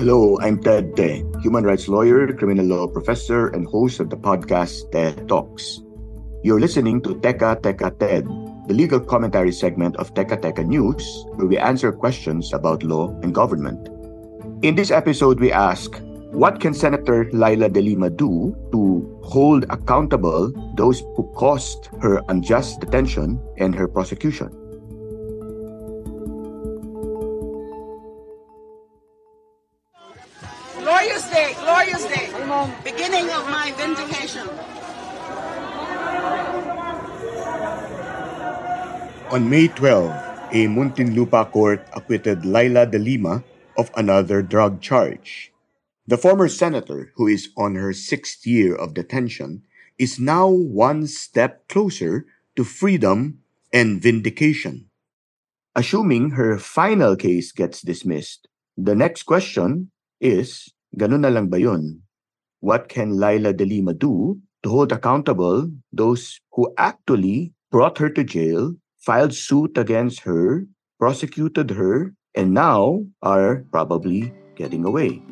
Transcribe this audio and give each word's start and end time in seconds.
Hello, 0.00 0.40
I'm 0.40 0.56
Ted 0.56 0.96
Te, 0.96 1.28
human 1.42 1.62
rights 1.62 1.86
lawyer, 1.86 2.32
criminal 2.32 2.64
law 2.64 2.86
professor, 2.88 3.48
and 3.48 3.66
host 3.66 4.00
of 4.00 4.08
the 4.08 4.16
podcast 4.16 4.90
TED 4.92 5.28
Talks. 5.28 5.82
You're 6.42 6.58
listening 6.58 7.02
to 7.02 7.16
Teka 7.16 7.60
Teka 7.60 7.98
Ted, 7.98 8.24
the 8.66 8.72
legal 8.72 8.98
commentary 8.98 9.52
segment 9.52 9.96
of 9.96 10.14
Teka 10.14 10.40
Teka 10.40 10.64
News, 10.64 11.04
where 11.36 11.46
we 11.46 11.58
answer 11.58 11.92
questions 11.92 12.54
about 12.54 12.82
law 12.82 13.12
and 13.20 13.34
government. 13.34 13.90
In 14.64 14.74
this 14.74 14.90
episode, 14.90 15.38
we 15.38 15.52
ask, 15.52 15.92
what 16.32 16.60
can 16.60 16.72
Senator 16.72 17.28
Leila 17.34 17.68
De 17.68 17.82
Lima 17.82 18.08
do 18.08 18.56
to 18.72 19.04
hold 19.22 19.66
accountable 19.68 20.48
those 20.76 21.00
who 21.14 21.30
caused 21.36 21.90
her 22.00 22.22
unjust 22.30 22.80
detention 22.80 23.38
and 23.58 23.74
her 23.74 23.86
prosecution? 23.86 24.48
Day. 32.60 32.74
Beginning 32.84 33.30
of 33.32 33.48
my 33.48 33.72
vindication. 33.72 34.44
On 39.32 39.48
May 39.48 39.68
12, 39.68 40.10
a 40.52 40.66
Muntinlupa 40.68 41.50
court 41.52 41.86
acquitted 41.96 42.44
Leila 42.44 42.84
De 42.84 42.98
Lima 42.98 43.44
of 43.78 43.90
another 43.96 44.42
drug 44.42 44.82
charge. 44.82 45.52
The 46.06 46.18
former 46.18 46.48
senator, 46.48 47.12
who 47.16 47.28
is 47.28 47.48
on 47.56 47.76
her 47.76 47.94
sixth 47.94 48.46
year 48.46 48.74
of 48.74 48.92
detention, 48.92 49.62
is 49.96 50.18
now 50.20 50.48
one 50.48 51.06
step 51.06 51.68
closer 51.68 52.26
to 52.56 52.64
freedom 52.64 53.40
and 53.72 54.02
vindication. 54.02 54.90
Assuming 55.76 56.30
her 56.36 56.58
final 56.58 57.16
case 57.16 57.52
gets 57.52 57.80
dismissed, 57.80 58.48
the 58.76 58.96
next 58.96 59.22
question 59.22 59.92
is, 60.20 60.68
ganun 60.98 61.24
na 61.24 61.32
lang 61.32 61.48
ba 61.48 61.60
yun? 61.60 62.02
What 62.60 62.90
can 62.90 63.16
Leila 63.16 63.54
De 63.54 63.64
Lima 63.64 63.94
do 63.94 64.38
to 64.62 64.68
hold 64.68 64.92
accountable 64.92 65.72
those 65.94 66.38
who 66.52 66.68
actually 66.76 67.54
brought 67.70 67.96
her 67.96 68.10
to 68.10 68.22
jail, 68.22 68.74
filed 68.98 69.32
suit 69.32 69.78
against 69.78 70.20
her, 70.20 70.66
prosecuted 70.98 71.70
her, 71.70 72.12
and 72.34 72.52
now 72.52 73.06
are 73.22 73.64
probably 73.72 74.34
getting 74.56 74.84
away? 74.84 75.22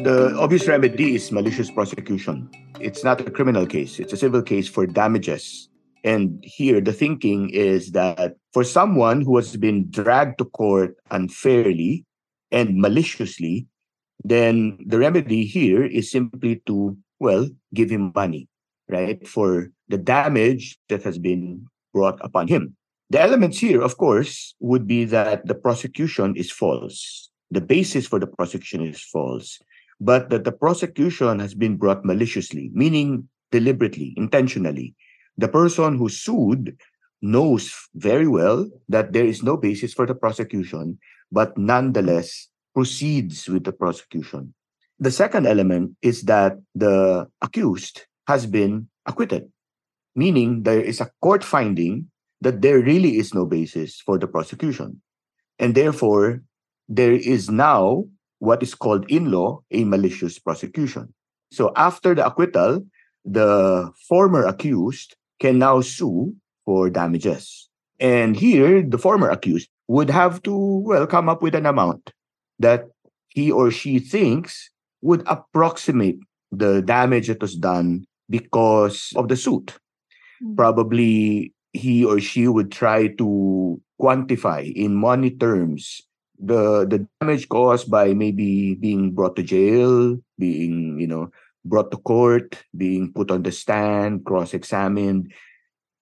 The 0.00 0.34
obvious 0.40 0.66
remedy 0.66 1.14
is 1.14 1.30
malicious 1.30 1.70
prosecution. 1.70 2.48
It's 2.80 3.04
not 3.04 3.20
a 3.20 3.30
criminal 3.30 3.66
case, 3.66 4.00
it's 4.00 4.14
a 4.14 4.16
civil 4.16 4.40
case 4.40 4.66
for 4.66 4.86
damages. 4.86 5.68
And 6.04 6.42
here, 6.42 6.80
the 6.80 6.94
thinking 6.94 7.50
is 7.50 7.90
that 7.92 8.36
for 8.54 8.64
someone 8.64 9.20
who 9.20 9.36
has 9.36 9.58
been 9.58 9.90
dragged 9.90 10.38
to 10.38 10.46
court 10.46 10.96
unfairly 11.10 12.06
and 12.50 12.78
maliciously, 12.78 13.66
then 14.24 14.78
the 14.86 14.98
remedy 14.98 15.44
here 15.44 15.84
is 15.84 16.10
simply 16.10 16.62
to, 16.66 16.96
well, 17.18 17.48
give 17.74 17.90
him 17.90 18.12
money, 18.14 18.48
right, 18.88 19.26
for 19.26 19.70
the 19.88 19.98
damage 19.98 20.78
that 20.88 21.02
has 21.02 21.18
been 21.18 21.66
brought 21.92 22.18
upon 22.22 22.48
him. 22.48 22.76
The 23.10 23.20
elements 23.20 23.58
here, 23.58 23.82
of 23.82 23.96
course, 23.96 24.54
would 24.58 24.86
be 24.86 25.04
that 25.06 25.46
the 25.46 25.54
prosecution 25.54 26.34
is 26.36 26.50
false. 26.50 27.30
The 27.50 27.60
basis 27.60 28.06
for 28.06 28.18
the 28.18 28.26
prosecution 28.26 28.82
is 28.82 29.00
false, 29.00 29.60
but 30.00 30.30
that 30.30 30.42
the 30.42 30.52
prosecution 30.52 31.38
has 31.38 31.54
been 31.54 31.76
brought 31.76 32.04
maliciously, 32.04 32.70
meaning 32.74 33.28
deliberately, 33.52 34.14
intentionally. 34.16 34.94
The 35.38 35.48
person 35.48 35.96
who 35.98 36.08
sued 36.08 36.76
knows 37.22 37.72
very 37.94 38.26
well 38.26 38.68
that 38.88 39.12
there 39.12 39.24
is 39.24 39.42
no 39.42 39.56
basis 39.56 39.94
for 39.94 40.06
the 40.06 40.14
prosecution, 40.14 40.98
but 41.36 41.52
nonetheless 41.60 42.48
proceeds 42.72 43.46
with 43.46 43.64
the 43.64 43.72
prosecution. 43.72 44.54
The 44.98 45.12
second 45.12 45.44
element 45.44 45.92
is 46.00 46.22
that 46.22 46.56
the 46.74 47.28
accused 47.42 48.08
has 48.26 48.46
been 48.48 48.88
acquitted, 49.04 49.52
meaning 50.16 50.62
there 50.62 50.80
is 50.80 50.98
a 50.98 51.10
court 51.20 51.44
finding 51.44 52.08
that 52.40 52.62
there 52.62 52.80
really 52.80 53.18
is 53.20 53.34
no 53.34 53.44
basis 53.44 54.00
for 54.00 54.16
the 54.16 54.26
prosecution. 54.26 55.02
And 55.58 55.74
therefore, 55.74 56.40
there 56.88 57.12
is 57.12 57.50
now 57.50 58.08
what 58.38 58.62
is 58.62 58.74
called 58.74 59.04
in 59.12 59.30
law 59.30 59.60
a 59.70 59.84
malicious 59.84 60.38
prosecution. 60.38 61.12
So 61.52 61.72
after 61.76 62.14
the 62.14 62.24
acquittal, 62.24 62.80
the 63.26 63.92
former 64.08 64.44
accused 64.44 65.16
can 65.38 65.58
now 65.58 65.82
sue 65.82 66.34
for 66.64 66.88
damages. 66.88 67.68
And 68.00 68.36
here, 68.36 68.80
the 68.80 68.98
former 68.98 69.28
accused 69.28 69.68
would 69.88 70.10
have 70.10 70.42
to, 70.42 70.54
well, 70.54 71.06
come 71.06 71.28
up 71.28 71.42
with 71.42 71.54
an 71.54 71.66
amount 71.66 72.12
that 72.58 72.86
he 73.28 73.50
or 73.52 73.70
she 73.70 73.98
thinks 73.98 74.70
would 75.02 75.22
approximate 75.26 76.18
the 76.50 76.82
damage 76.82 77.28
that 77.28 77.40
was 77.40 77.54
done 77.54 78.06
because 78.28 79.12
of 79.16 79.28
the 79.28 79.36
suit. 79.36 79.76
Mm-hmm. 80.42 80.54
Probably 80.54 81.52
he 81.72 82.04
or 82.04 82.20
she 82.20 82.48
would 82.48 82.72
try 82.72 83.08
to 83.08 83.80
quantify 84.00 84.72
in 84.74 84.94
money 84.94 85.30
terms 85.30 86.02
the 86.38 86.86
the 86.86 87.06
damage 87.20 87.48
caused 87.48 87.90
by 87.90 88.12
maybe 88.12 88.74
being 88.74 89.12
brought 89.12 89.36
to 89.36 89.42
jail, 89.42 90.18
being, 90.38 90.98
you 91.00 91.06
know, 91.06 91.30
brought 91.64 91.90
to 91.90 91.96
court, 91.98 92.62
being 92.76 93.12
put 93.12 93.30
on 93.30 93.42
the 93.42 93.52
stand, 93.52 94.24
cross-examined. 94.24 95.32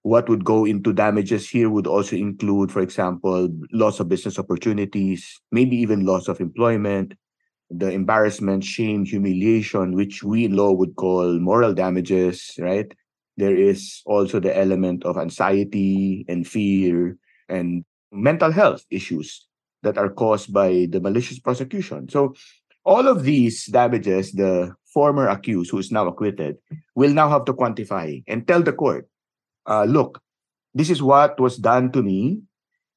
What 0.04 0.28
would 0.28 0.44
go 0.44 0.66
into 0.66 0.92
damages 0.92 1.48
here 1.48 1.70
would 1.70 1.86
also 1.86 2.14
include, 2.14 2.70
for 2.70 2.82
example, 2.82 3.48
loss 3.72 4.00
of 4.00 4.08
business 4.10 4.38
opportunities, 4.38 5.40
maybe 5.50 5.76
even 5.76 6.04
loss 6.04 6.28
of 6.28 6.40
employment, 6.40 7.14
the 7.70 7.90
embarrassment, 7.90 8.64
shame, 8.64 9.06
humiliation, 9.06 9.96
which 9.96 10.22
we 10.22 10.44
in 10.44 10.56
law 10.56 10.72
would 10.72 10.94
call 10.96 11.40
moral 11.40 11.72
damages, 11.72 12.52
right? 12.58 12.92
There 13.38 13.56
is 13.56 14.02
also 14.04 14.40
the 14.40 14.54
element 14.54 15.04
of 15.04 15.16
anxiety 15.16 16.26
and 16.28 16.46
fear 16.46 17.16
and 17.48 17.82
mental 18.12 18.52
health 18.52 18.84
issues 18.90 19.48
that 19.82 19.96
are 19.96 20.10
caused 20.10 20.52
by 20.52 20.86
the 20.90 21.00
malicious 21.00 21.40
prosecution. 21.40 22.10
So 22.10 22.34
all 22.84 23.08
of 23.08 23.22
these 23.24 23.64
damages, 23.72 24.32
the 24.32 24.74
former 24.92 25.28
accused 25.28 25.70
who 25.70 25.78
is 25.78 25.90
now 25.90 26.06
acquitted 26.06 26.56
will 26.94 27.14
now 27.14 27.30
have 27.30 27.46
to 27.46 27.54
quantify 27.54 28.22
and 28.28 28.46
tell 28.46 28.62
the 28.62 28.74
court, 28.74 29.08
uh, 29.66 29.84
look, 29.84 30.20
this 30.74 30.90
is 30.90 31.02
what 31.02 31.38
was 31.40 31.56
done 31.56 31.92
to 31.92 32.02
me, 32.02 32.40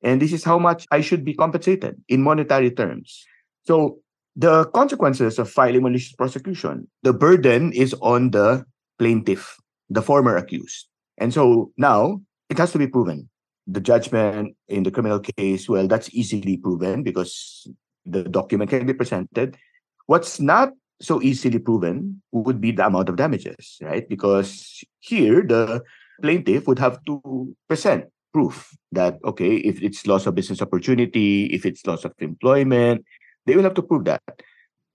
and 0.03 0.21
this 0.21 0.33
is 0.33 0.43
how 0.43 0.59
much 0.59 0.85
I 0.91 1.01
should 1.01 1.23
be 1.23 1.33
compensated 1.33 2.01
in 2.07 2.21
monetary 2.21 2.71
terms. 2.71 3.25
So 3.65 3.99
the 4.35 4.65
consequences 4.65 5.39
of 5.39 5.49
filing 5.49 5.83
malicious 5.83 6.13
prosecution, 6.13 6.87
the 7.03 7.13
burden 7.13 7.73
is 7.73 7.93
on 8.01 8.31
the 8.31 8.65
plaintiff, 8.99 9.57
the 9.89 10.01
former 10.01 10.35
accused. 10.37 10.87
And 11.17 11.33
so 11.33 11.71
now 11.77 12.21
it 12.49 12.57
has 12.57 12.71
to 12.71 12.77
be 12.77 12.87
proven 12.87 13.29
the 13.67 13.81
judgment 13.81 14.55
in 14.69 14.83
the 14.83 14.91
criminal 14.91 15.19
case, 15.19 15.67
well, 15.67 15.87
that's 15.87 16.09
easily 16.13 16.57
proven 16.57 17.03
because 17.03 17.67
the 18.05 18.23
document 18.23 18.69
can 18.69 18.85
be 18.85 18.93
presented. 18.93 19.57
What's 20.05 20.39
not 20.39 20.71
so 21.01 21.21
easily 21.21 21.59
proven 21.59 22.21
would 22.31 22.61
be 22.61 22.71
the 22.71 22.87
amount 22.87 23.09
of 23.09 23.17
damages, 23.17 23.77
right? 23.81 24.07
Because 24.07 24.83
here 24.99 25.43
the 25.43 25.83
plaintiff 26.21 26.67
would 26.67 26.79
have 26.79 27.03
to 27.05 27.55
present 27.67 28.05
proof 28.33 28.75
that 28.91 29.17
okay, 29.23 29.57
if 29.57 29.81
it's 29.81 30.05
loss 30.05 30.25
of 30.25 30.35
business 30.35 30.61
opportunity, 30.61 31.45
if 31.47 31.65
it's 31.65 31.85
loss 31.85 32.05
of 32.05 32.13
employment, 32.19 33.05
they 33.45 33.55
will 33.55 33.63
have 33.63 33.75
to 33.75 33.81
prove 33.81 34.05
that. 34.05 34.21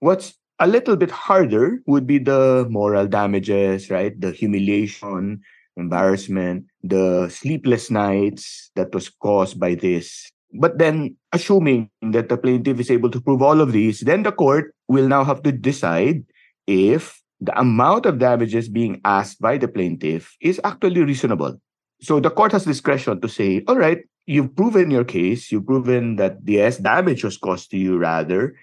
What's 0.01 0.35
a 0.59 0.67
little 0.67 0.97
bit 0.97 1.11
harder 1.11 1.83
would 1.87 2.07
be 2.07 2.19
the 2.19 2.67
moral 2.71 3.07
damages, 3.07 3.91
right? 3.91 4.19
The 4.21 4.33
humiliation, 4.33 5.41
embarrassment, 5.77 6.67
the 6.83 7.29
sleepless 7.29 7.91
nights 7.91 8.71
that 8.77 8.95
was 8.95 9.09
caused 9.09 9.59
by 9.59 9.75
this. 9.75 10.31
But 10.53 10.79
then, 10.79 11.17
assuming 11.33 11.89
that 12.03 12.29
the 12.29 12.37
plaintiff 12.37 12.79
is 12.79 12.91
able 12.91 13.11
to 13.11 13.21
prove 13.21 13.41
all 13.41 13.61
of 13.61 13.73
these, 13.73 14.01
then 14.01 14.23
the 14.23 14.33
court 14.33 14.75
will 14.87 15.09
now 15.09 15.25
have 15.25 15.43
to 15.45 15.53
decide 15.53 16.25
if 16.67 17.22
the 17.43 17.59
amount 17.59 18.07
of 18.07 18.23
damages 18.23 18.69
being 18.69 19.01
asked 19.05 19.41
by 19.41 19.59
the 19.59 19.67
plaintiff 19.67 20.37
is 20.41 20.61
actually 20.63 21.03
reasonable. 21.03 21.61
So 22.01 22.21
the 22.21 22.31
court 22.31 22.53
has 22.53 22.65
discretion 22.65 23.21
to 23.21 23.29
say, 23.29 23.65
all 23.67 23.77
right, 23.77 23.99
you've 24.27 24.55
proven 24.55 24.91
your 24.91 25.05
case, 25.05 25.51
you've 25.51 25.67
proven 25.67 26.17
that 26.17 26.39
yes, 26.47 26.79
damage 26.79 27.25
was 27.25 27.37
caused 27.37 27.71
to 27.73 27.79
you 27.79 27.99
rather, 27.99 28.55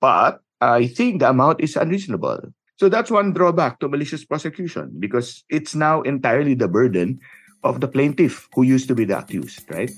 but 0.00 0.40
I 0.60 0.88
think 0.88 1.20
the 1.20 1.30
amount 1.30 1.62
is 1.62 1.76
unreasonable. 1.76 2.52
So 2.76 2.90
that's 2.90 3.10
one 3.10 3.32
drawback 3.32 3.80
to 3.80 3.88
malicious 3.88 4.24
prosecution 4.24 4.92
because 4.98 5.42
it's 5.48 5.74
now 5.74 6.02
entirely 6.02 6.52
the 6.52 6.68
burden 6.68 7.20
of 7.64 7.80
the 7.80 7.88
plaintiff 7.88 8.48
who 8.54 8.62
used 8.62 8.88
to 8.88 8.94
be 8.94 9.04
the 9.04 9.18
accused, 9.18 9.64
right? 9.70 9.90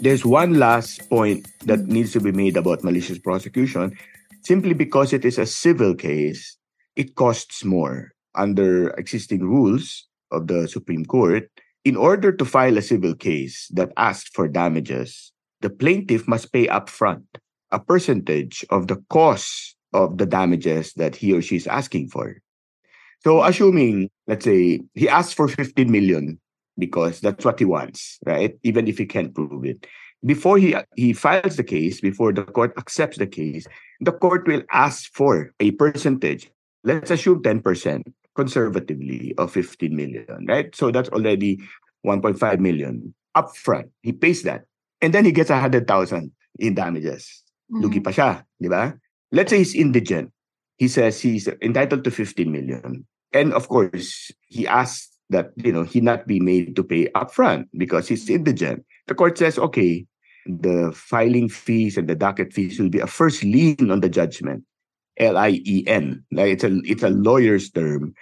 There's 0.00 0.24
one 0.24 0.56
last 0.56 1.04
point 1.10 1.44
that 1.68 1.80
mm. 1.80 1.88
needs 1.88 2.12
to 2.12 2.20
be 2.20 2.32
made 2.32 2.56
about 2.56 2.82
malicious 2.82 3.18
prosecution. 3.18 3.98
Simply 4.40 4.72
because 4.72 5.12
it 5.12 5.26
is 5.26 5.36
a 5.36 5.44
civil 5.44 5.94
case, 5.94 6.56
it 6.96 7.14
costs 7.14 7.64
more 7.64 8.12
under 8.34 8.88
existing 8.96 9.44
rules 9.44 10.08
of 10.32 10.46
the 10.46 10.66
Supreme 10.68 11.04
Court. 11.04 11.50
In 11.84 11.96
order 11.96 12.32
to 12.32 12.44
file 12.46 12.78
a 12.78 12.82
civil 12.82 13.14
case 13.14 13.68
that 13.72 13.92
asks 13.98 14.30
for 14.32 14.48
damages, 14.48 15.32
the 15.60 15.68
plaintiff 15.68 16.26
must 16.26 16.52
pay 16.52 16.66
upfront 16.66 17.24
a 17.70 17.78
percentage 17.78 18.64
of 18.70 18.88
the 18.88 18.96
cost 19.10 19.76
of 19.92 20.16
the 20.16 20.26
damages 20.26 20.94
that 20.94 21.16
he 21.16 21.32
or 21.32 21.42
she 21.42 21.56
is 21.56 21.66
asking 21.66 22.08
for. 22.08 22.40
So 23.22 23.44
assuming, 23.44 24.08
let's 24.26 24.44
say, 24.44 24.80
he 24.94 25.08
asks 25.08 25.34
for 25.34 25.46
15 25.46 25.92
million 25.92 26.40
because 26.80 27.20
that's 27.20 27.44
what 27.44 27.58
he 27.58 27.64
wants, 27.64 28.18
right? 28.24 28.56
Even 28.64 28.88
if 28.88 28.98
he 28.98 29.06
can't 29.06 29.34
prove 29.34 29.64
it. 29.64 29.86
Before 30.24 30.58
he 30.58 30.76
he 30.96 31.12
files 31.12 31.56
the 31.56 31.64
case, 31.64 32.00
before 32.00 32.32
the 32.32 32.44
court 32.44 32.72
accepts 32.76 33.16
the 33.16 33.28
case, 33.28 33.68
the 34.00 34.12
court 34.12 34.48
will 34.48 34.64
ask 34.72 35.12
for 35.12 35.52
a 35.60 35.70
percentage. 35.72 36.50
Let's 36.84 37.10
assume 37.12 37.42
10% 37.42 38.04
conservatively 38.34 39.34
of 39.38 39.52
15 39.52 39.94
million, 39.94 40.46
right? 40.48 40.74
So 40.74 40.90
that's 40.90 41.08
already 41.10 41.60
1.5 42.04 42.40
million 42.58 43.14
upfront. 43.36 43.90
He 44.02 44.12
pays 44.12 44.42
that. 44.42 44.64
And 45.00 45.12
then 45.12 45.24
he 45.24 45.32
gets 45.32 45.50
100,000 45.50 45.84
in 46.58 46.74
damages. 46.74 47.42
Mm-hmm. 47.72 47.84
Lugi 47.84 48.00
pa 48.04 48.10
siya, 48.10 48.44
di 48.60 48.68
ba? 48.68 48.96
Let's 49.32 49.50
say 49.50 49.58
he's 49.58 49.74
indigent. 49.74 50.32
He 50.76 50.88
says 50.88 51.20
he's 51.20 51.48
entitled 51.60 52.04
to 52.04 52.10
15 52.10 52.50
million. 52.50 53.06
And 53.32 53.52
of 53.52 53.68
course, 53.68 54.32
he 54.48 54.66
asks 54.66 55.09
that 55.30 55.52
you 55.56 55.72
know 55.72 55.82
he 55.82 56.00
not 56.00 56.26
be 56.26 56.38
made 56.40 56.76
to 56.76 56.84
pay 56.84 57.06
upfront 57.14 57.66
because 57.78 58.08
he's 58.08 58.28
indigent. 58.28 58.84
The 59.06 59.14
court 59.14 59.38
says, 59.38 59.58
okay, 59.58 60.06
the 60.46 60.92
filing 60.94 61.48
fees 61.48 61.96
and 61.96 62.08
the 62.08 62.14
docket 62.14 62.52
fees 62.52 62.78
will 62.78 62.90
be 62.90 63.00
a 63.00 63.06
first 63.06 63.42
lien 63.42 63.90
on 63.90 64.00
the 64.00 64.08
judgment. 64.08 64.64
L-I-E-N. 65.18 66.24
Like 66.32 66.52
it's 66.52 66.64
a 66.64 66.80
it's 66.84 67.02
a 67.02 67.10
lawyer's 67.10 67.70
term. 67.70 68.14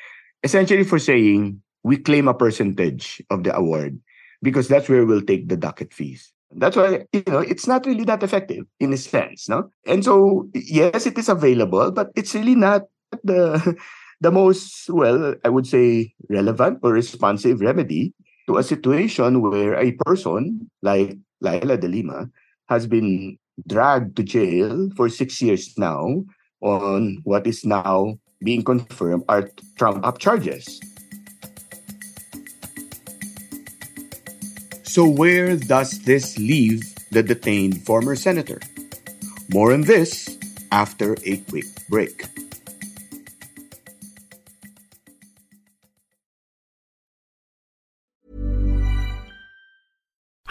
Essentially 0.43 0.85
for 0.85 0.99
saying 0.99 1.63
we 1.83 1.97
claim 1.97 2.29
a 2.29 2.35
percentage 2.35 3.23
of 3.31 3.45
the 3.45 3.55
award 3.55 3.99
because 4.43 4.69
that's 4.69 4.89
where 4.89 5.07
we'll 5.07 5.23
take 5.23 5.49
the 5.49 5.57
docket 5.57 5.93
fees. 5.93 6.33
That's 6.51 6.77
why 6.77 7.07
you 7.13 7.25
know 7.27 7.41
it's 7.41 7.67
not 7.67 7.87
really 7.87 8.05
that 8.05 8.23
effective 8.23 8.65
in 8.81 8.93
a 8.93 8.97
sense, 8.97 9.49
no. 9.49 9.71
And 9.87 10.05
so 10.05 10.49
yes, 10.55 11.07
it 11.07 11.19
is 11.19 11.29
available, 11.29 11.91
but 11.93 12.11
it's 12.17 12.35
really 12.35 12.57
not 12.57 12.83
the 13.23 13.77
the 14.21 14.31
most 14.31 14.91
well, 14.91 15.35
I 15.45 15.49
would 15.49 15.67
say, 15.67 16.15
relevant 16.29 16.81
or 16.83 16.93
responsive 16.93 17.61
remedy 17.61 18.15
to 18.47 18.59
a 18.59 18.65
situation 18.65 19.43
where 19.43 19.79
a 19.79 19.93
person 19.93 20.71
like 20.83 21.17
Leila 21.41 21.77
de 21.77 21.89
Lima 21.89 22.31
has 22.69 22.87
been 22.87 23.39
dragged 23.67 24.17
to 24.17 24.23
jail 24.23 24.91
for 24.97 25.09
six 25.09 25.41
years 25.43 25.75
now 25.79 26.25
on 26.61 27.21
what 27.25 27.47
is 27.47 27.65
now 27.65 28.19
being 28.43 28.63
confirmed 28.63 29.25
are 29.29 29.51
trump 29.77 30.05
up 30.05 30.19
charges. 30.19 30.81
So, 34.83 35.07
where 35.07 35.57
does 35.57 36.01
this 36.03 36.39
leave 36.39 36.83
the 37.13 37.23
detained 37.23 37.85
former 37.85 38.17
senator? 38.17 38.59
More 39.51 39.73
on 39.73 39.83
this 39.83 40.37
after 40.73 41.17
a 41.25 41.37
quick 41.49 41.67
break. 41.89 42.27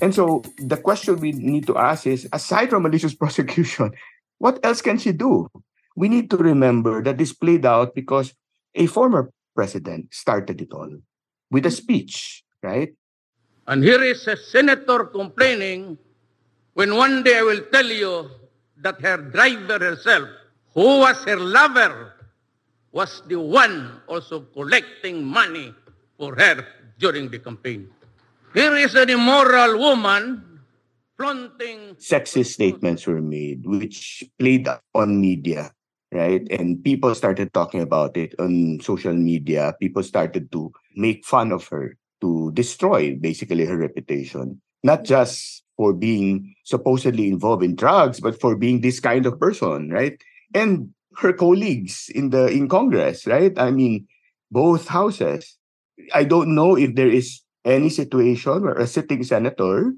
And 0.00 0.14
so 0.14 0.42
the 0.58 0.76
question 0.76 1.18
we 1.18 1.32
need 1.32 1.66
to 1.66 1.76
ask 1.76 2.06
is 2.06 2.28
aside 2.32 2.70
from 2.70 2.84
malicious 2.84 3.14
prosecution, 3.22 3.92
what 4.38 4.58
else 4.62 4.82
can 4.82 4.98
she 4.98 5.12
do? 5.12 5.48
We 5.96 6.08
need 6.08 6.30
to 6.30 6.36
remember 6.36 7.02
that 7.02 7.18
this 7.18 7.32
played 7.32 7.66
out 7.66 7.94
because 7.94 8.32
a 8.74 8.86
former 8.86 9.30
president 9.54 10.14
started 10.14 10.60
it 10.60 10.72
all 10.72 10.90
with 11.50 11.66
a 11.66 11.70
speech, 11.70 12.44
right? 12.62 12.94
And 13.66 13.82
here 13.82 14.02
is 14.02 14.26
a 14.28 14.36
senator 14.36 15.04
complaining 15.10 15.98
when 16.74 16.94
one 16.94 17.24
day 17.24 17.38
I 17.38 17.42
will 17.42 17.66
tell 17.72 17.86
you 17.86 18.30
that 18.78 19.00
her 19.00 19.16
driver 19.18 19.82
herself, 19.82 20.28
who 20.74 21.02
was 21.02 21.18
her 21.24 21.36
lover, 21.36 22.14
was 22.92 23.22
the 23.26 23.36
one 23.40 24.00
also 24.06 24.46
collecting 24.54 25.24
money 25.24 25.74
for 26.16 26.38
her 26.38 26.64
during 26.98 27.28
the 27.28 27.38
campaign. 27.40 27.90
Here 28.54 28.74
is 28.76 28.94
an 28.94 29.10
immoral 29.10 29.78
woman 29.78 30.60
flaunting. 31.18 31.96
Sexist 32.00 32.56
statements 32.56 33.06
were 33.06 33.20
made, 33.20 33.66
which 33.66 34.24
played 34.38 34.66
on 34.94 35.20
media, 35.20 35.72
right? 36.12 36.46
And 36.50 36.82
people 36.82 37.14
started 37.14 37.52
talking 37.52 37.82
about 37.82 38.16
it 38.16 38.34
on 38.38 38.80
social 38.80 39.12
media. 39.12 39.74
People 39.80 40.02
started 40.02 40.50
to 40.52 40.72
make 40.96 41.26
fun 41.26 41.52
of 41.52 41.68
her, 41.68 41.96
to 42.22 42.50
destroy 42.52 43.14
basically 43.20 43.66
her 43.66 43.76
reputation, 43.76 44.60
not 44.82 45.04
just 45.04 45.62
for 45.76 45.92
being 45.92 46.54
supposedly 46.64 47.28
involved 47.28 47.62
in 47.62 47.76
drugs, 47.76 48.18
but 48.18 48.40
for 48.40 48.56
being 48.56 48.80
this 48.80 48.98
kind 48.98 49.26
of 49.26 49.38
person, 49.38 49.90
right? 49.90 50.20
And 50.54 50.94
her 51.18 51.34
colleagues 51.34 52.08
in 52.14 52.30
the 52.30 52.46
in 52.46 52.68
Congress, 52.68 53.26
right? 53.26 53.52
I 53.58 53.72
mean, 53.72 54.08
both 54.50 54.88
houses. 54.88 55.58
I 56.14 56.24
don't 56.24 56.54
know 56.54 56.76
if 56.76 56.94
there 56.94 57.10
is 57.10 57.42
any 57.68 57.90
situation 57.90 58.62
where 58.62 58.80
a 58.80 58.86
sitting 58.86 59.22
senator 59.22 59.92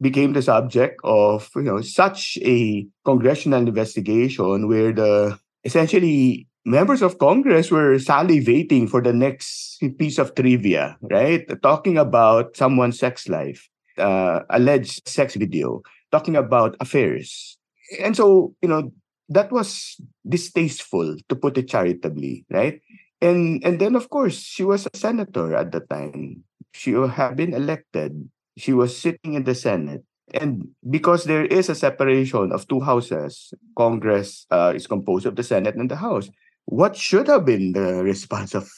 became 0.00 0.32
the 0.32 0.42
subject 0.42 1.00
of 1.04 1.50
you 1.56 1.62
know 1.62 1.80
such 1.80 2.38
a 2.42 2.86
congressional 3.04 3.66
investigation 3.66 4.68
where 4.68 4.92
the 4.92 5.38
essentially 5.64 6.46
members 6.66 7.00
of 7.00 7.18
Congress 7.18 7.70
were 7.70 7.94
salivating 7.96 8.90
for 8.90 9.00
the 9.00 9.12
next 9.12 9.78
piece 9.98 10.18
of 10.18 10.34
trivia, 10.34 10.98
right? 11.10 11.46
Talking 11.62 11.96
about 11.96 12.56
someone's 12.56 12.98
sex 12.98 13.28
life, 13.28 13.68
uh, 13.98 14.40
alleged 14.50 15.06
sex 15.08 15.36
video, 15.36 15.82
talking 16.10 16.36
about 16.36 16.76
affairs. 16.80 17.56
And 18.02 18.16
so, 18.16 18.54
you 18.60 18.68
know, 18.68 18.90
that 19.28 19.52
was 19.52 19.96
distasteful 20.28 21.16
to 21.28 21.36
put 21.36 21.56
it 21.56 21.68
charitably, 21.68 22.44
right? 22.50 22.82
And 23.20 23.62
and 23.64 23.80
then 23.80 23.94
of 23.94 24.10
course 24.10 24.38
she 24.38 24.62
was 24.62 24.86
a 24.86 24.96
senator 24.96 25.54
at 25.54 25.72
the 25.72 25.80
time. 25.80 26.45
She 26.76 26.92
had 26.92 27.36
been 27.36 27.54
elected. 27.54 28.28
She 28.60 28.76
was 28.76 28.92
sitting 28.92 29.32
in 29.32 29.44
the 29.44 29.54
Senate. 29.54 30.04
And 30.34 30.76
because 30.84 31.24
there 31.24 31.46
is 31.46 31.70
a 31.70 31.74
separation 31.74 32.52
of 32.52 32.68
two 32.68 32.80
houses, 32.80 33.54
Congress 33.78 34.44
uh, 34.50 34.74
is 34.76 34.86
composed 34.86 35.24
of 35.24 35.36
the 35.36 35.42
Senate 35.42 35.76
and 35.76 35.90
the 35.90 35.96
House. 35.96 36.28
What 36.66 36.94
should 36.94 37.28
have 37.28 37.46
been 37.46 37.72
the 37.72 38.04
response 38.04 38.54
of 38.54 38.68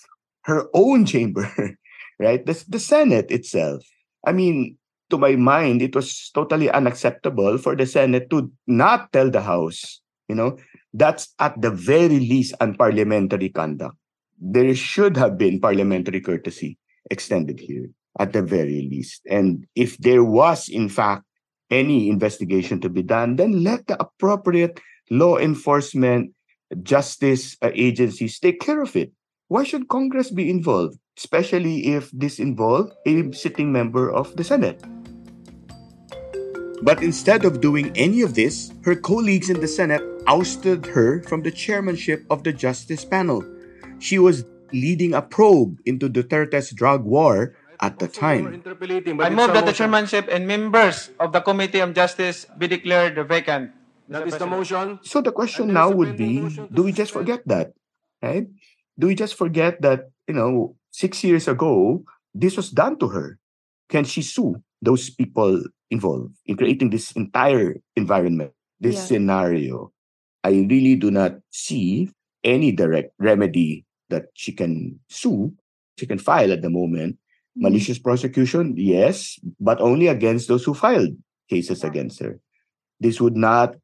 her 0.43 0.71
own 0.75 1.07
chamber, 1.07 1.51
right? 2.21 2.45
The, 2.47 2.63
the 2.69 2.79
Senate 2.79 3.33
itself. 3.33 3.83
I 4.25 4.31
mean, 4.31 4.79
to 5.11 5.19
my 5.19 5.35
mind, 5.35 5.83
it 5.83 5.97
was 5.97 6.31
totally 6.33 6.71
unacceptable 6.71 7.59
for 7.59 7.75
the 7.75 7.87
Senate 7.87 8.31
to 8.31 8.53
not 8.69 9.13
tell 9.13 9.31
the 9.31 9.43
House. 9.43 10.01
You 10.29 10.37
know, 10.37 10.59
that's 10.95 11.35
at 11.41 11.61
the 11.61 11.71
very 11.71 12.21
least 12.21 12.55
unparliamentary 12.61 13.53
conduct. 13.53 13.97
There 14.39 14.73
should 14.75 15.17
have 15.17 15.37
been 15.37 15.59
parliamentary 15.59 16.21
courtesy 16.21 16.79
extended 17.11 17.61
here 17.61 17.91
at 18.19 18.33
the 18.33 18.43
very 18.43 18.89
least. 18.91 19.23
And 19.31 19.67
if 19.75 19.97
there 19.99 20.25
was, 20.25 20.69
in 20.69 20.89
fact, 20.89 21.25
any 21.71 22.09
investigation 22.09 22.81
to 22.81 22.89
be 22.89 23.03
done, 23.03 23.37
then 23.37 23.63
let 23.63 23.87
the 23.87 24.01
appropriate 24.01 24.81
law 25.11 25.39
enforcement 25.39 26.33
justice 26.83 27.57
uh, 27.63 27.71
agencies 27.75 28.39
take 28.39 28.61
care 28.61 28.83
of 28.83 28.97
it. 28.97 29.13
Why 29.49 29.65
should 29.65 29.89
Congress 29.89 30.31
be 30.31 30.51
involved, 30.51 30.99
especially 31.17 31.95
if 31.95 32.11
this 32.13 32.39
involved 32.39 32.93
a 33.07 33.33
sitting 33.33 33.73
member 33.73 34.11
of 34.11 34.37
the 34.37 34.45
Senate? 34.45 34.83
But 36.83 37.03
instead 37.03 37.45
of 37.45 37.61
doing 37.61 37.91
any 37.97 38.23
of 38.23 38.35
this, 38.35 38.73
her 38.85 38.95
colleagues 38.95 39.51
in 39.51 39.61
the 39.61 39.67
Senate 39.67 40.03
ousted 40.27 40.87
her 40.87 41.23
from 41.25 41.43
the 41.43 41.51
chairmanship 41.51 42.25
of 42.31 42.45
the 42.45 42.53
Justice 42.53 43.05
Panel. 43.05 43.43
She 43.99 44.19
was 44.19 44.45
leading 44.73 45.15
a 45.15 45.23
probe 45.23 45.79
into 45.85 46.09
Duterte's 46.09 46.71
drug 46.73 47.05
war 47.05 47.55
at 47.81 47.99
the 47.99 48.09
time. 48.09 48.63
I 49.21 49.31
move 49.31 49.53
that 49.55 49.67
the 49.67 49.73
chairmanship 49.73 50.29
and 50.31 50.47
members 50.47 51.11
of 51.21 51.33
the 51.33 51.41
Committee 51.41 51.81
on 51.81 51.95
Justice 51.95 52.47
be 52.57 52.67
declared 52.67 53.17
vacant. 53.29 53.73
That 54.09 54.27
is 54.27 54.39
the 54.39 54.47
motion. 54.47 54.99
So 55.03 55.21
the 55.21 55.33
question 55.33 55.73
now 55.73 55.91
would 55.91 56.17
be 56.17 56.41
do 56.73 56.83
we 56.83 56.93
just 56.93 57.13
forget 57.13 57.43
that? 57.47 57.73
Right? 58.23 58.49
Do 58.99 59.07
we 59.07 59.15
just 59.15 59.37
forget 59.37 59.81
that, 59.83 60.11
you 60.27 60.35
know, 60.35 60.75
six 60.91 61.23
years 61.23 61.47
ago, 61.47 62.03
this 62.35 62.57
was 62.57 62.71
done 62.71 62.99
to 62.99 63.09
her? 63.09 63.39
Can 63.89 64.05
she 64.05 64.23
sue 64.23 64.57
those 64.83 65.09
people 65.11 65.63
involved 65.91 66.35
in 66.47 66.57
creating 66.57 66.91
this 66.91 67.13
entire 67.13 67.77
environment, 67.97 68.53
this 68.81 68.97
Yeah. 68.97 69.07
scenario? 69.07 69.93
I 70.43 70.67
really 70.67 70.97
do 70.97 71.11
not 71.11 71.39
see 71.51 72.11
any 72.43 72.73
direct 72.73 73.13
remedy 73.19 73.85
that 74.11 74.27
she 74.35 74.53
can 74.53 74.99
sue, 75.09 75.53
she 75.99 76.07
can 76.07 76.19
file 76.19 76.53
at 76.53 76.63
the 76.63 76.71
moment. 76.71 77.15
Mm-hmm. 77.15 77.63
Malicious 77.63 77.99
prosecution, 77.99 78.75
yes, 78.77 79.39
but 79.61 79.81
only 79.81 80.07
against 80.07 80.49
those 80.49 80.65
who 80.65 80.75
filed 80.75 81.17
cases 81.49 81.85
against 81.85 82.21
her. 82.21 82.41
This 83.01 83.21
would 83.21 83.37
not 83.37 83.75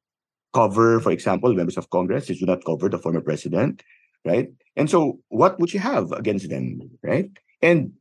cover, 0.52 1.00
for 1.00 1.10
example, 1.10 1.52
members 1.54 1.76
of 1.76 1.90
Congress. 1.90 2.26
This 2.26 2.40
would 2.40 2.48
not 2.48 2.64
cover 2.64 2.88
the 2.88 2.98
former 2.98 3.20
president, 3.20 3.82
right? 4.24 4.48
And 4.76 4.88
so, 4.88 5.18
what 5.28 5.58
would 5.58 5.70
she 5.70 5.78
have 5.78 6.12
against 6.12 6.48
them, 6.48 6.80
right? 7.02 7.30
And 7.62 7.92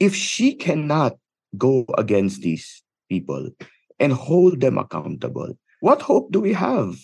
if 0.00 0.14
she 0.14 0.54
cannot 0.54 1.16
go 1.56 1.86
against 1.96 2.42
these 2.42 2.82
people 3.08 3.50
and 3.98 4.12
hold 4.12 4.60
them 4.60 4.78
accountable, 4.78 5.56
what 5.80 6.02
hope 6.02 6.32
do 6.32 6.40
we 6.40 6.52
have 6.52 6.96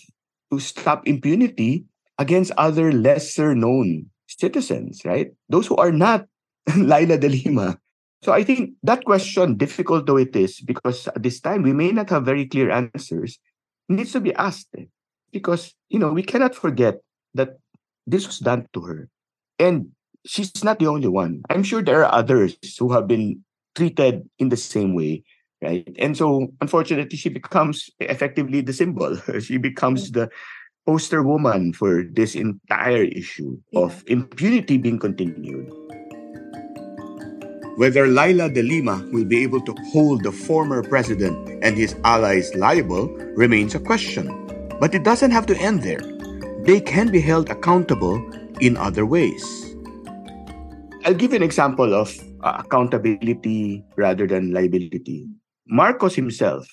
to 0.51 0.59
stop 0.59 1.07
impunity 1.07 1.85
against 2.17 2.51
other 2.57 2.91
lesser 2.91 3.55
known 3.55 4.05
citizens, 4.41 5.05
right? 5.05 5.29
Those 5.49 5.67
who 5.69 5.77
are 5.77 5.93
not 5.93 6.25
Leila 6.77 7.17
de 7.17 7.29
Lima. 7.29 7.77
So 8.25 8.33
I 8.33 8.43
think 8.43 8.73
that 8.83 9.05
question, 9.05 9.57
difficult 9.57 10.05
though 10.05 10.17
it 10.17 10.35
is, 10.35 10.61
because 10.61 11.07
at 11.07 11.21
this 11.23 11.39
time 11.39 11.61
we 11.61 11.73
may 11.73 11.91
not 11.93 12.09
have 12.09 12.25
very 12.25 12.45
clear 12.45 12.69
answers, 12.69 13.37
needs 13.89 14.11
to 14.13 14.21
be 14.21 14.33
asked. 14.35 14.69
eh. 14.77 14.85
Because, 15.31 15.73
you 15.89 15.97
know, 15.97 16.11
we 16.11 16.23
cannot 16.23 16.53
forget 16.53 16.99
that 17.33 17.57
this 18.05 18.27
was 18.27 18.39
done 18.39 18.67
to 18.73 18.81
her. 18.81 19.09
And 19.57 19.95
she's 20.25 20.51
not 20.63 20.79
the 20.79 20.87
only 20.87 21.07
one. 21.07 21.41
I'm 21.49 21.63
sure 21.63 21.81
there 21.81 22.03
are 22.03 22.13
others 22.13 22.57
who 22.77 22.91
have 22.91 23.07
been 23.07 23.41
treated 23.75 24.27
in 24.37 24.49
the 24.49 24.57
same 24.57 24.93
way, 24.93 25.23
right? 25.61 25.87
And 25.97 26.17
so, 26.17 26.51
unfortunately, 26.59 27.17
she 27.17 27.29
becomes 27.29 27.89
effectively 27.99 28.61
the 28.61 28.73
symbol. 28.73 29.15
she 29.39 29.57
becomes 29.57 30.11
the 30.11 30.29
poster 30.85 31.21
woman 31.21 31.73
for 31.73 32.03
this 32.03 32.35
entire 32.35 33.03
issue 33.03 33.57
of 33.75 34.03
impunity 34.07 34.77
being 34.77 34.99
continued. 34.99 35.69
Whether 37.77 38.07
Leila 38.07 38.49
de 38.49 38.61
Lima 38.61 39.01
will 39.11 39.25
be 39.25 39.41
able 39.43 39.61
to 39.61 39.73
hold 39.93 40.23
the 40.23 40.31
former 40.31 40.83
president 40.83 41.33
and 41.63 41.77
his 41.77 41.95
allies 42.03 42.53
liable 42.55 43.07
remains 43.37 43.75
a 43.75 43.79
question. 43.79 44.27
But 44.79 44.93
it 44.93 45.03
doesn't 45.03 45.31
have 45.31 45.45
to 45.47 45.57
end 45.57 45.81
there. 45.81 46.01
They 46.65 46.81
can 46.81 47.09
be 47.09 47.21
held 47.21 47.49
accountable 47.49 48.21
in 48.59 48.77
other 48.77 49.05
ways. 49.05 49.41
I'll 51.05 51.17
give 51.17 51.31
you 51.31 51.37
an 51.37 51.43
example 51.43 51.93
of 51.93 52.13
uh, 52.43 52.61
accountability 52.65 53.83
rather 53.95 54.27
than 54.27 54.53
liability. 54.53 55.27
Marcos 55.65 56.13
himself, 56.13 56.67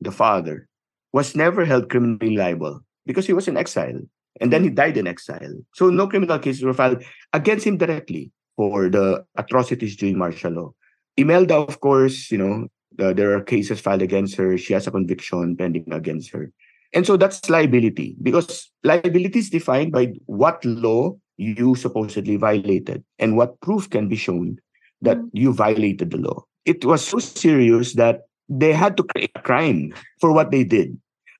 the 0.00 0.12
father, 0.12 0.68
was 1.12 1.36
never 1.36 1.64
held 1.64 1.88
criminally 1.88 2.36
liable 2.36 2.84
because 3.06 3.26
he 3.26 3.32
was 3.32 3.48
in 3.48 3.56
exile 3.56 4.00
and 4.40 4.52
then 4.52 4.62
he 4.62 4.68
mm-hmm. 4.68 4.76
died 4.76 4.96
in 4.96 5.06
exile. 5.06 5.54
So 5.74 5.90
no 5.90 6.06
criminal 6.06 6.38
cases 6.38 6.62
were 6.62 6.74
filed 6.74 7.02
against 7.32 7.66
him 7.66 7.76
directly 7.76 8.30
for 8.56 8.88
the 8.88 9.24
atrocities 9.36 9.96
during 9.96 10.18
martial 10.18 10.52
law. 10.52 10.74
Imelda, 11.16 11.56
of 11.56 11.80
course, 11.80 12.30
you 12.30 12.38
know, 12.38 12.68
the, 12.96 13.12
there 13.12 13.36
are 13.36 13.42
cases 13.42 13.80
filed 13.80 14.02
against 14.02 14.36
her. 14.36 14.56
She 14.58 14.72
has 14.72 14.86
a 14.86 14.90
conviction 14.90 15.56
pending 15.56 15.92
against 15.92 16.30
her. 16.32 16.52
And 16.92 17.06
so 17.06 17.16
that's 17.16 17.48
liability 17.48 18.16
because 18.22 18.70
liability 18.82 19.38
is 19.38 19.50
defined 19.50 19.92
by 19.92 20.12
what 20.26 20.64
law 20.64 21.16
you 21.36 21.74
supposedly 21.74 22.36
violated 22.36 23.04
and 23.18 23.36
what 23.36 23.60
proof 23.60 23.88
can 23.88 24.08
be 24.08 24.16
shown 24.16 24.58
that 25.00 25.16
mm-hmm. 25.16 25.36
you 25.36 25.52
violated 25.52 26.10
the 26.10 26.18
law. 26.18 26.44
It 26.64 26.84
was 26.84 27.06
so 27.06 27.18
serious 27.18 27.94
that 27.94 28.22
they 28.48 28.72
had 28.72 28.96
to 28.96 29.04
create 29.04 29.30
a 29.34 29.40
crime 29.40 29.94
for 30.20 30.32
what 30.32 30.50
they 30.50 30.64
did. 30.64 30.98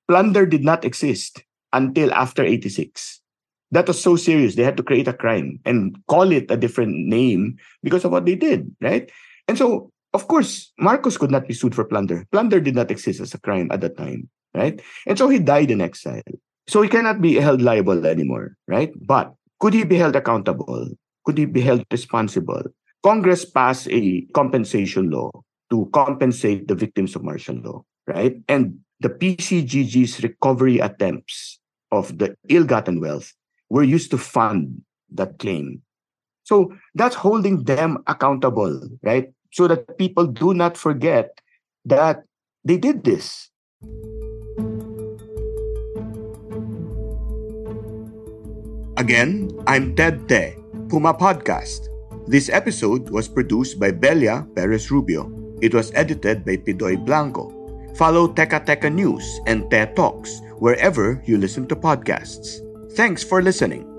Plunder 0.08 0.46
did 0.46 0.64
not 0.64 0.84
exist 0.84 1.42
until 1.72 2.12
after 2.12 2.42
86. 2.42 3.20
That 3.70 3.86
was 3.86 4.02
so 4.02 4.16
serious. 4.16 4.56
They 4.56 4.64
had 4.64 4.76
to 4.76 4.82
create 4.82 5.06
a 5.06 5.12
crime 5.12 5.60
and 5.64 5.96
call 6.08 6.32
it 6.32 6.50
a 6.50 6.56
different 6.56 7.06
name 7.06 7.56
because 7.82 8.04
of 8.04 8.10
what 8.10 8.26
they 8.26 8.34
did, 8.34 8.74
right? 8.80 9.10
And 9.46 9.56
so, 9.56 9.92
of 10.12 10.26
course, 10.26 10.72
Marcos 10.78 11.16
could 11.16 11.30
not 11.30 11.46
be 11.46 11.54
sued 11.54 11.74
for 11.74 11.84
plunder. 11.84 12.26
Plunder 12.32 12.60
did 12.60 12.74
not 12.74 12.90
exist 12.90 13.20
as 13.20 13.32
a 13.32 13.40
crime 13.40 13.68
at 13.70 13.80
that 13.82 13.96
time, 13.96 14.28
right? 14.54 14.80
And 15.06 15.16
so 15.16 15.28
he 15.28 15.38
died 15.38 15.70
in 15.70 15.80
exile. 15.80 16.22
So 16.66 16.82
he 16.82 16.88
cannot 16.88 17.20
be 17.20 17.34
held 17.34 17.62
liable 17.62 18.06
anymore, 18.06 18.56
right? 18.66 18.92
But 19.06 19.32
could 19.60 19.74
he 19.74 19.84
be 19.84 19.96
held 19.96 20.16
accountable? 20.16 20.88
Could 21.24 21.38
he 21.38 21.44
be 21.44 21.60
held 21.60 21.84
responsible? 21.92 22.62
Congress 23.02 23.44
passed 23.44 23.88
a 23.90 24.22
compensation 24.34 25.10
law 25.10 25.30
to 25.70 25.88
compensate 25.92 26.66
the 26.66 26.74
victims 26.74 27.14
of 27.14 27.22
martial 27.22 27.54
law, 27.56 27.84
right? 28.06 28.36
And 28.48 28.80
the 28.98 29.08
PCGG's 29.08 30.22
recovery 30.22 30.80
attempts 30.80 31.59
of 31.92 32.18
the 32.18 32.36
ill-gotten 32.48 33.00
wealth 33.00 33.32
were 33.68 33.82
used 33.82 34.10
to 34.10 34.18
fund 34.18 34.82
that 35.10 35.38
claim. 35.38 35.82
So 36.44 36.72
that's 36.94 37.14
holding 37.14 37.64
them 37.64 38.02
accountable, 38.06 38.80
right? 39.02 39.32
So 39.52 39.68
that 39.68 39.98
people 39.98 40.26
do 40.26 40.54
not 40.54 40.76
forget 40.76 41.38
that 41.84 42.24
they 42.64 42.76
did 42.76 43.04
this. 43.04 43.50
Again, 48.96 49.50
I'm 49.66 49.96
Ted 49.96 50.28
Te, 50.28 50.54
Puma 50.88 51.14
Podcast. 51.14 51.88
This 52.26 52.48
episode 52.50 53.10
was 53.10 53.28
produced 53.28 53.80
by 53.80 53.90
Belia 53.90 54.46
Perez 54.54 54.90
Rubio. 54.90 55.32
It 55.62 55.74
was 55.74 55.90
edited 55.94 56.44
by 56.44 56.58
Pidoy 56.58 57.02
Blanco. 57.04 57.59
Follow 58.00 58.32
Teka 58.32 58.64
Teka 58.64 58.88
News 58.88 59.44
and 59.44 59.68
Te 59.68 59.84
Talks 59.92 60.40
wherever 60.56 61.20
you 61.28 61.36
listen 61.36 61.68
to 61.68 61.76
podcasts. 61.76 62.64
Thanks 62.96 63.20
for 63.20 63.44
listening. 63.44 63.89